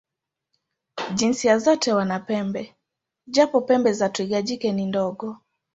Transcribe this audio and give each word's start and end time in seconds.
Jinsia 1.13 1.57
zote 1.59 1.93
wana 1.93 2.19
pembe, 2.19 2.75
japo 3.27 3.61
pembe 3.61 3.93
za 3.93 4.09
twiga 4.09 4.41
jike 4.41 4.71
ni 4.71 4.85
ndogo. 4.85 5.37